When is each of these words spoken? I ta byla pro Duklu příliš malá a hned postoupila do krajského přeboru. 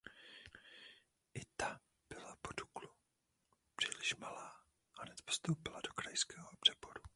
I 1.35 1.39
ta 1.57 1.79
byla 2.09 2.35
pro 2.41 2.51
Duklu 2.57 2.89
příliš 3.75 4.15
malá 4.15 4.63
a 4.97 5.01
hned 5.05 5.21
postoupila 5.21 5.81
do 5.81 5.93
krajského 5.93 6.49
přeboru. 6.59 7.01